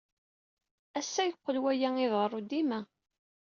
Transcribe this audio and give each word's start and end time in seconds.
Ass-a, 0.99 1.23
yeqqel 1.27 1.57
waya 1.63 1.89
iḍerru 2.05 2.41
dima. 2.49 2.79